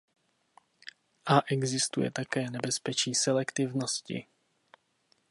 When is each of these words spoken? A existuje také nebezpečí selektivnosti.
A 1.25 1.43
existuje 1.53 2.11
také 2.11 2.49
nebezpečí 2.51 3.15
selektivnosti. 3.15 4.25